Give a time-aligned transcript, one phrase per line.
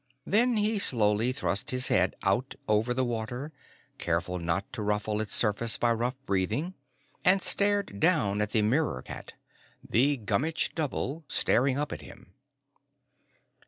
[0.25, 3.53] Then he slowly thrust his head out over the water,
[3.99, 6.73] careful not to ruffle its surface by rough breathing,
[7.23, 9.33] and stared down at the mirror cat
[9.87, 12.33] the Gummitch Double staring up at him.